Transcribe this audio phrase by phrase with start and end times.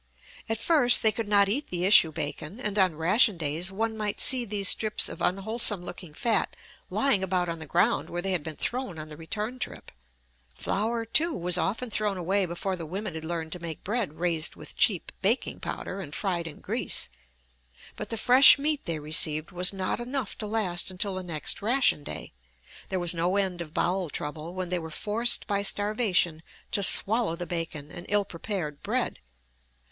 [0.49, 4.19] At first they could not eat the issue bacon, and on ration days one might
[4.19, 6.55] see these strips of unwholesome looking fat
[6.89, 9.91] lying about on the ground where they had been thrown on the return trip.
[10.55, 14.55] Flour, too, was often thrown away before the women had learned to make bread raised
[14.55, 17.07] with cheap baking powder and fried in grease.
[17.95, 22.03] But the fresh meat they received was not enough to last until the next ration
[22.03, 22.33] day.
[22.89, 26.41] There was no end of bowel trouble when they were forced by starvation
[26.71, 29.19] to swallow the bacon and ill prepared bread.